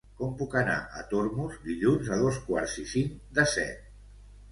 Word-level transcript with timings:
Com 0.19 0.29
puc 0.37 0.53
anar 0.59 0.77
a 0.99 1.03
Tormos 1.11 1.59
dilluns 1.65 2.09
a 2.15 2.17
dos 2.21 2.39
quarts 2.47 2.73
i 2.85 2.87
cinc 2.95 3.21
de 3.41 3.47
set? 3.53 3.85